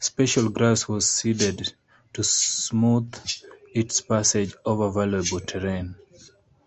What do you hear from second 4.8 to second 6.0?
valuable terrain.